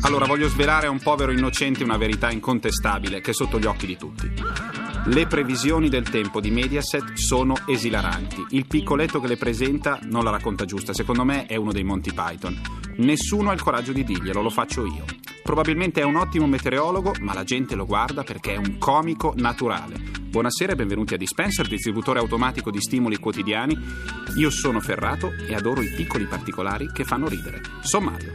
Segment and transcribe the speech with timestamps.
[0.00, 3.86] Allora voglio svelare a un povero innocente una verità incontestabile che è sotto gli occhi
[3.86, 4.32] di tutti.
[5.06, 8.46] Le previsioni del tempo di Mediaset sono esilaranti.
[8.50, 12.12] Il piccoletto che le presenta non la racconta giusta, secondo me è uno dei Monty
[12.12, 12.60] Python.
[12.96, 15.04] Nessuno ha il coraggio di dirglielo, lo faccio io.
[15.42, 20.27] Probabilmente è un ottimo meteorologo, ma la gente lo guarda perché è un comico naturale.
[20.38, 23.76] Buonasera e benvenuti a Dispenser, distributore automatico di stimoli quotidiani.
[24.36, 27.60] Io sono Ferrato e adoro i piccoli particolari che fanno ridere.
[27.80, 28.30] Sommario.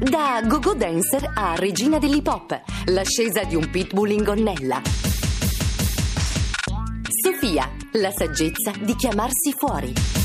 [0.00, 4.82] Da go-go dancer a regina dell'hip hop, l'ascesa di un pitbull in gonnella.
[7.22, 10.17] Sofia, la saggezza di chiamarsi fuori.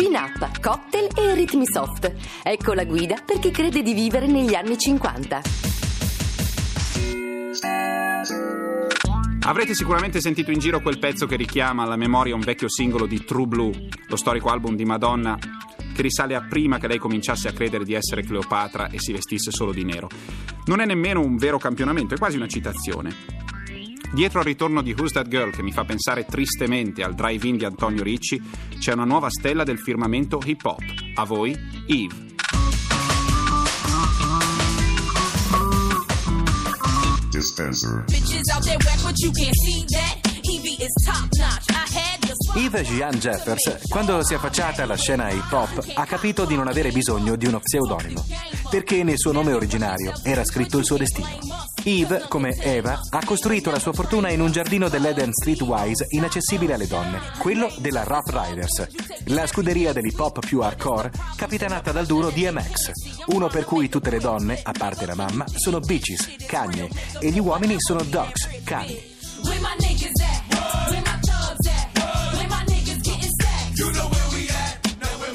[0.00, 2.10] Pin-up, cocktail e ritmi soft.
[2.42, 5.42] Ecco la guida per chi crede di vivere negli anni 50.
[9.40, 13.22] Avrete sicuramente sentito in giro quel pezzo che richiama alla memoria un vecchio singolo di
[13.24, 15.36] True Blue, lo storico album di Madonna
[15.94, 19.50] che risale a prima che lei cominciasse a credere di essere Cleopatra e si vestisse
[19.50, 20.08] solo di nero.
[20.64, 23.39] Non è nemmeno un vero campionamento, è quasi una citazione.
[24.12, 27.64] Dietro al ritorno di Who's That Girl, che mi fa pensare tristemente al drive-in di
[27.64, 28.42] Antonio Ricci,
[28.78, 30.82] c'è una nuova stella del firmamento hip hop.
[31.14, 32.28] A voi, Eve.
[37.30, 38.04] Dispenser.
[42.56, 46.66] Eve Jean Jeffers, quando si è affacciata alla scena hip hop, ha capito di non
[46.66, 48.26] avere bisogno di uno pseudonimo,
[48.68, 51.69] perché nel suo nome originario era scritto il suo destino.
[51.84, 56.86] Eve, come Eva, ha costruito la sua fortuna in un giardino dell'Eden Streetwise inaccessibile alle
[56.86, 58.86] donne, quello della Rough Riders,
[59.26, 62.90] la scuderia dell'hip hop più hardcore, capitanata dal duro DMX,
[63.26, 66.88] uno per cui tutte le donne, a parte la mamma, sono bitches, cagne,
[67.18, 69.00] e gli uomini sono dogs, cani.
[69.42, 70.90] Where my niggas at?
[70.90, 72.34] Where my thugs at?
[72.34, 74.19] Where my niggas getting sacked?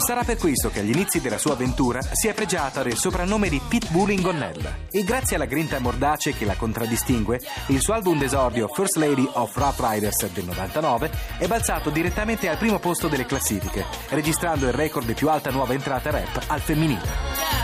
[0.06, 3.60] Sarà per questo che agli inizi della sua avventura si è pregiata del soprannome di
[3.68, 4.76] Pitbull in gonnella.
[4.92, 9.56] E grazie alla grinta mordace che la contraddistingue, il suo album d'esordio First Lady of
[9.56, 15.08] Rough Riders del 99 è balzato direttamente al primo posto delle classifiche, registrando il record
[15.08, 17.64] di più alta nuova entrata rap al femminile.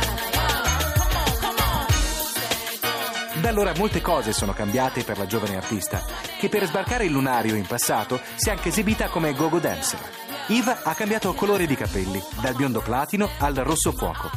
[3.40, 6.04] Da allora molte cose sono cambiate per la giovane artista,
[6.40, 10.31] che per sbarcare il lunario in passato si è anche esibita come go-go dancer.
[10.54, 14.30] Eve ha cambiato colore di capelli, dal biondo platino al rosso fuoco.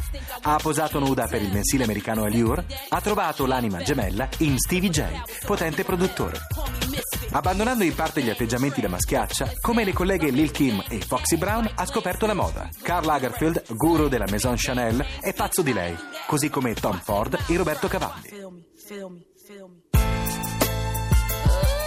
[0.43, 5.03] Ha posato nuda per il mensile americano Allure, ha trovato l'anima gemella in Stevie J,
[5.45, 6.39] potente produttore.
[7.31, 11.69] Abbandonando in parte gli atteggiamenti da maschiaccia, come le colleghe Lil Kim e Foxy Brown
[11.75, 12.69] ha scoperto la moda.
[12.81, 15.93] Karl Lagerfeld, guru della Maison Chanel, è pazzo di lei,
[16.27, 18.29] così come Tom Ford e Roberto Cavalli.
[18.29, 19.84] Me, feel me.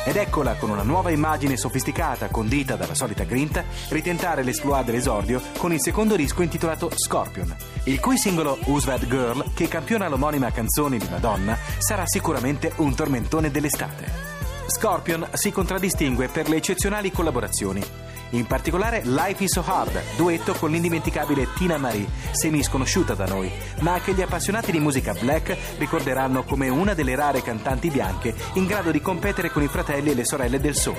[0.04, 5.72] Ed eccola con una nuova immagine sofisticata, condita dalla solita grinta, ritentare l'esploit dell'esordio con
[5.72, 7.54] il secondo disco intitolato Scorpion,
[7.84, 12.94] il cui singolo Who's That Girl, che campiona l'omonima canzone di Madonna, sarà sicuramente un
[12.94, 14.36] tormentone dell'estate.
[14.66, 17.82] Scorpion si contraddistingue per le eccezionali collaborazioni.
[18.30, 23.50] In particolare Life is So Hard, duetto con l'indimenticabile Tina Marie, semi sconosciuta da noi,
[23.80, 28.66] ma che gli appassionati di musica black ricorderanno come una delle rare cantanti bianche in
[28.66, 30.96] grado di competere con i fratelli e le sorelle del soul.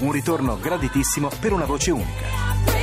[0.00, 2.77] Un ritorno graditissimo per una voce unica.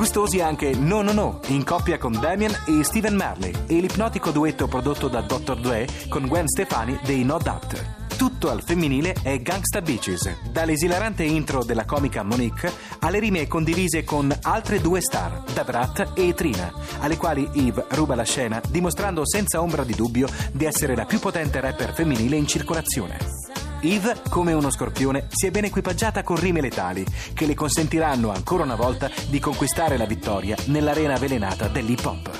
[0.00, 4.66] Gustosi anche No No No, in coppia con Damien e Steven Marley, e l'ipnotico duetto
[4.66, 5.60] prodotto da Dr.
[5.60, 8.16] Dre con Gwen Stefani dei No Doubt.
[8.16, 14.34] Tutto al femminile è Gangsta Bitches, dall'esilarante intro della comica Monique alle rime condivise con
[14.40, 19.84] altre due star, Dabrat e Trina, alle quali Eve ruba la scena dimostrando senza ombra
[19.84, 23.39] di dubbio di essere la più potente rapper femminile in circolazione.
[23.82, 28.62] Eve, come uno scorpione, si è ben equipaggiata con rime letali che le consentiranno ancora
[28.62, 32.30] una volta di conquistare la vittoria nell'arena avvelenata dell'hip hop.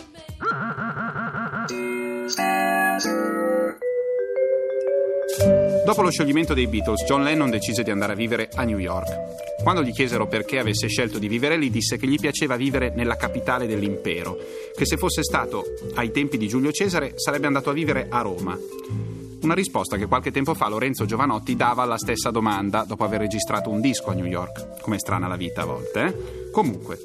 [5.86, 9.62] Dopo lo scioglimento dei Beatles, John Lennon decise di andare a vivere a New York.
[9.62, 13.16] Quando gli chiesero perché avesse scelto di vivere lì, disse che gli piaceva vivere nella
[13.16, 14.36] capitale dell'impero,
[14.76, 15.64] che se fosse stato
[15.94, 19.09] ai tempi di Giulio Cesare sarebbe andato a vivere a Roma.
[19.42, 23.70] Una risposta che qualche tempo fa Lorenzo Giovanotti dava alla stessa domanda dopo aver registrato
[23.70, 24.80] un disco a New York.
[24.82, 26.50] Come strana la vita a volte, eh?
[26.50, 26.98] Comunque,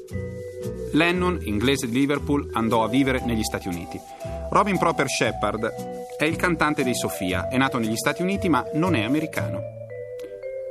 [0.92, 3.98] Lennon, inglese di Liverpool, andò a vivere negli Stati Uniti.
[4.50, 5.72] Robin Proper Shepard
[6.18, 9.85] è il cantante dei Sofia, è nato negli Stati Uniti ma non è americano.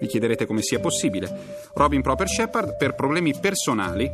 [0.06, 1.28] Vi chiederete come sia possibile.
[1.74, 4.07] Robin Proper Shepard, per problemi personali,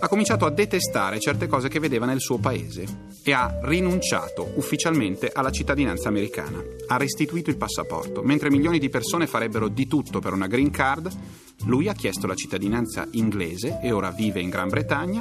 [0.00, 2.86] ha cominciato a detestare certe cose che vedeva nel suo paese
[3.22, 6.62] e ha rinunciato ufficialmente alla cittadinanza americana.
[6.86, 8.22] Ha restituito il passaporto.
[8.22, 11.10] Mentre milioni di persone farebbero di tutto per una green card,
[11.66, 15.20] lui ha chiesto la cittadinanza inglese e ora vive in Gran Bretagna.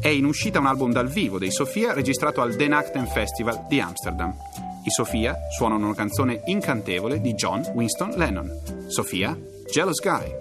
[0.00, 3.78] È in uscita un album dal vivo dei Sofia registrato al Den Acten Festival di
[3.78, 4.34] Amsterdam.
[4.82, 8.50] I Sofia suonano una canzone incantevole di John Winston Lennon.
[8.88, 9.36] Sofia,
[9.70, 10.34] Jealous Guy.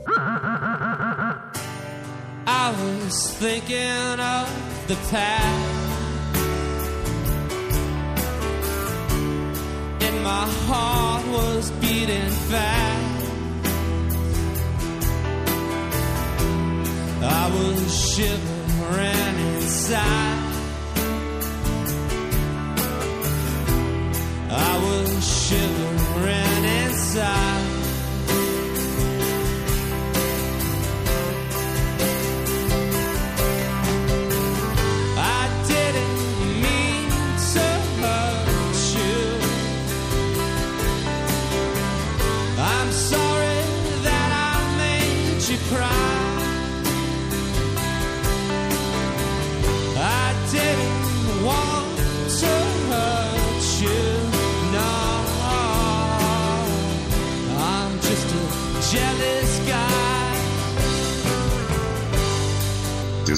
[2.45, 4.47] I was thinking of
[4.87, 5.87] the past.
[10.01, 13.25] And my heart was beating fast.
[17.21, 20.48] I was shivering inside.
[24.99, 27.58] I was shivering inside.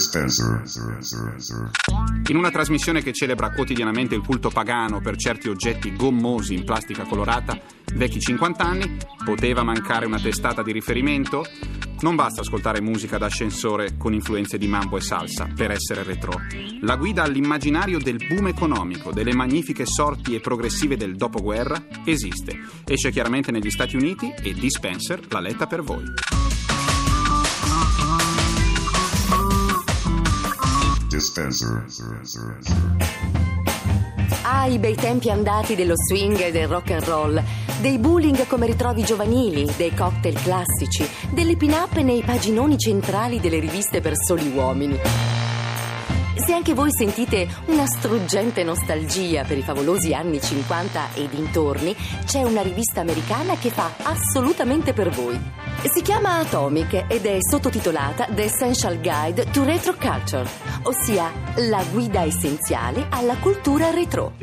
[0.02, 0.64] Dispenser.
[2.30, 7.04] In una trasmissione che celebra quotidianamente il culto pagano per certi oggetti gommosi in plastica
[7.04, 7.60] colorata,
[7.94, 11.46] vecchi 50 anni, poteva mancare una testata di riferimento?
[12.00, 16.42] Non basta ascoltare musica d'ascensore con influenze di mambo e salsa per essere retro.
[16.82, 22.60] La guida all'immaginario del boom economico, delle magnifiche sorti e progressive del dopoguerra, esiste.
[22.86, 26.41] Esce chiaramente negli Stati Uniti e Dispenser l'ha letta per voi.
[31.22, 31.86] Dispenser.
[34.42, 37.44] Ai bei tempi andati dello swing e del rock and roll,
[37.80, 44.02] dei bowling come ritrovi giovanili, dei cocktail classici, delle pin-up nei paginoni centrali delle riviste
[44.02, 45.41] per soli uomini.
[46.52, 51.96] Se anche voi sentite una struggente nostalgia per i favolosi anni 50 e dintorni,
[52.26, 55.40] c'è una rivista americana che fa assolutamente per voi.
[55.90, 60.46] Si chiama Atomic ed è sottotitolata The Essential Guide to Retro Culture,
[60.84, 61.32] ossia
[61.70, 64.34] la guida essenziale alla cultura retro.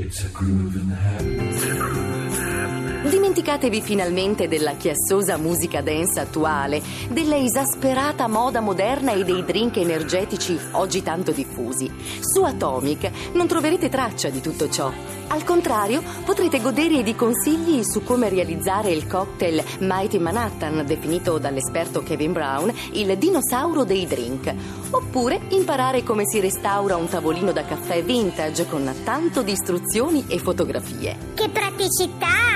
[3.08, 10.58] Dimenticatevi finalmente della chiassosa musica dance attuale, della esasperata moda moderna e dei drink energetici
[10.72, 11.90] oggi tanto diffusi.
[12.20, 14.92] Su Atomic non troverete traccia di tutto ciò.
[15.28, 22.02] Al contrario, potrete godere di consigli su come realizzare il cocktail Mighty Manhattan, definito dall'esperto
[22.02, 24.54] Kevin Brown il dinosauro dei drink.
[24.90, 30.38] Oppure imparare come si restaura un tavolino da caffè vintage con tanto di istruzioni e
[30.38, 31.16] fotografie.
[31.32, 32.47] Che praticità!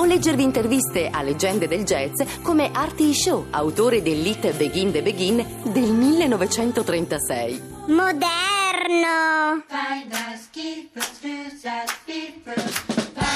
[0.00, 5.44] O leggervi interviste a leggende del jazz come Artie Shaw, autore dell'hit Begin the Begin
[5.64, 7.60] del 1936.
[7.88, 8.40] Moderno!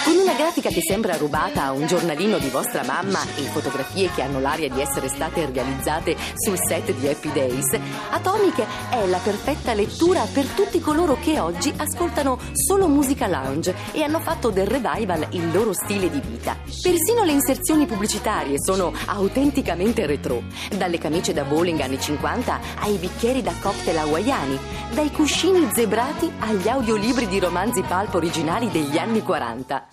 [0.05, 4.21] Con una grafica che sembra rubata a un giornalino di vostra mamma e fotografie che
[4.21, 7.75] hanno l'aria di essere state realizzate sul set di Happy Days,
[8.11, 14.03] Atomic è la perfetta lettura per tutti coloro che oggi ascoltano solo musica lounge e
[14.03, 16.55] hanno fatto del revival il loro stile di vita.
[16.83, 20.43] Persino le inserzioni pubblicitarie sono autenticamente retro,
[20.77, 24.59] dalle camicie da bowling anni 50 ai bicchieri da cocktail hawaiani,
[24.93, 29.93] dai cuscini zebrati agli audiolibri di romanzi pulp originali degli anni 40.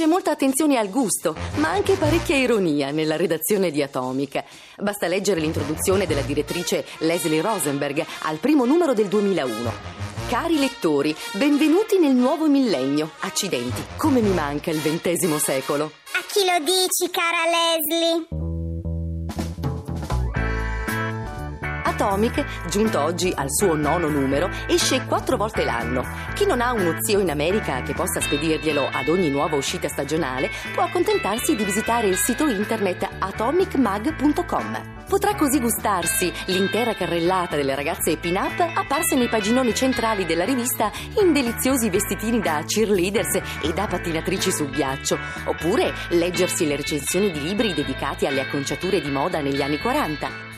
[0.00, 4.42] C'è molta attenzione al gusto, ma anche parecchia ironia nella redazione di Atomic.
[4.78, 9.72] Basta leggere l'introduzione della direttrice Leslie Rosenberg al primo numero del 2001.
[10.28, 13.10] Cari lettori, benvenuti nel nuovo millennio.
[13.20, 15.92] Accidenti, come mi manca il XX secolo.
[16.12, 18.39] A chi lo dici, cara Leslie?
[22.00, 26.02] Atomic, giunto oggi al suo nono numero, esce quattro volte l'anno.
[26.34, 30.48] Chi non ha uno zio in America che possa spedirglielo ad ogni nuova uscita stagionale
[30.72, 35.04] può accontentarsi di visitare il sito internet atomicmag.com.
[35.10, 40.90] Potrà così gustarsi l'intera carrellata delle ragazze pin-up apparse nei paginoni centrali della rivista
[41.20, 47.42] in deliziosi vestitini da cheerleaders e da pattinatrici sul ghiaccio, oppure leggersi le recensioni di
[47.42, 50.48] libri dedicati alle acconciature di moda negli anni 40.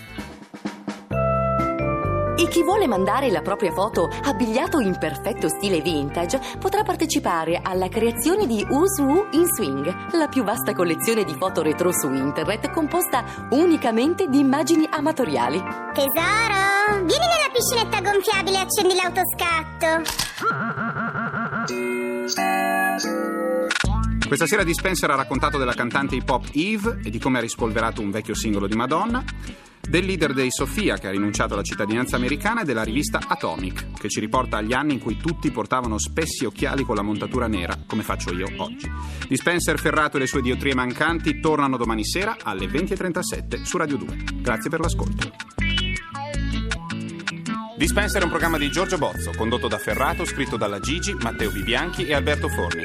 [2.35, 7.89] E chi vuole mandare la propria foto abbigliato in perfetto stile vintage potrà partecipare alla
[7.89, 13.25] creazione di Who's in Swing, la più vasta collezione di foto retro su internet composta
[13.51, 15.63] unicamente di immagini amatoriali.
[15.93, 20.31] Tesoro, vieni nella piscinetta gonfiabile e accendi l'autoscatto.
[24.27, 28.01] Questa sera Dispenser ha raccontato della cantante hip hop Eve e di come ha rispolverato
[28.01, 29.23] un vecchio singolo di Madonna,
[29.89, 34.09] del leader dei Sofia che ha rinunciato alla cittadinanza americana e della rivista Atomic che
[34.09, 38.03] ci riporta agli anni in cui tutti portavano spessi occhiali con la montatura nera, come
[38.03, 38.91] faccio io oggi.
[39.29, 44.25] Dispenser Ferrato e le sue diotrie mancanti tornano domani sera alle 20.37 su Radio 2.
[44.41, 45.31] Grazie per l'ascolto.
[47.77, 52.05] Dispenser è un programma di Giorgio Bozzo, condotto da Ferrato, scritto dalla Gigi, Matteo Bibianchi
[52.05, 52.85] e Alberto Forni.